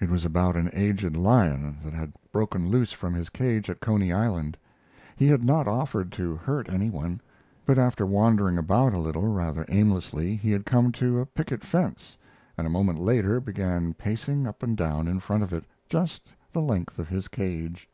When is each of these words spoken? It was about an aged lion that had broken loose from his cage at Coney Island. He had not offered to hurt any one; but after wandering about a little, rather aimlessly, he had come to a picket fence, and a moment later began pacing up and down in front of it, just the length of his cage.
It 0.00 0.08
was 0.08 0.24
about 0.24 0.56
an 0.56 0.70
aged 0.72 1.16
lion 1.18 1.76
that 1.84 1.92
had 1.92 2.14
broken 2.32 2.66
loose 2.70 2.92
from 2.92 3.12
his 3.12 3.28
cage 3.28 3.68
at 3.68 3.78
Coney 3.78 4.10
Island. 4.10 4.56
He 5.16 5.26
had 5.26 5.42
not 5.44 5.68
offered 5.68 6.10
to 6.12 6.34
hurt 6.34 6.70
any 6.70 6.88
one; 6.88 7.20
but 7.66 7.76
after 7.76 8.06
wandering 8.06 8.56
about 8.56 8.94
a 8.94 8.98
little, 8.98 9.26
rather 9.28 9.66
aimlessly, 9.68 10.34
he 10.34 10.50
had 10.50 10.64
come 10.64 10.92
to 10.92 11.20
a 11.20 11.26
picket 11.26 11.62
fence, 11.62 12.16
and 12.56 12.66
a 12.66 12.70
moment 12.70 13.00
later 13.00 13.38
began 13.38 13.92
pacing 13.92 14.46
up 14.46 14.62
and 14.62 14.78
down 14.78 15.06
in 15.08 15.20
front 15.20 15.42
of 15.42 15.52
it, 15.52 15.64
just 15.90 16.32
the 16.52 16.62
length 16.62 16.98
of 16.98 17.08
his 17.10 17.28
cage. 17.28 17.86